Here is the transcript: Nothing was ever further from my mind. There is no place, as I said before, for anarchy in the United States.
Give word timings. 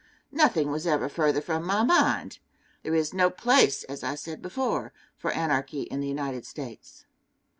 Nothing 0.31 0.71
was 0.71 0.87
ever 0.87 1.07
further 1.07 1.41
from 1.41 1.63
my 1.63 1.83
mind. 1.83 2.39
There 2.81 2.95
is 2.95 3.13
no 3.13 3.29
place, 3.29 3.83
as 3.83 4.03
I 4.03 4.15
said 4.15 4.41
before, 4.41 4.93
for 5.15 5.29
anarchy 5.29 5.83
in 5.83 5.99
the 5.99 6.07
United 6.09 6.43
States. 6.43 7.05